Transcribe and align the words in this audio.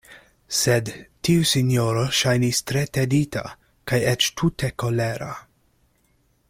Sed 0.59 0.87
tiu 1.27 1.43
sinjoro 1.49 2.05
ŝajnis 2.21 2.63
tre 2.71 2.83
tedita, 2.99 3.45
kaj 3.93 4.03
eĉ 4.15 4.31
tute 4.41 4.75
kolera. 4.85 5.33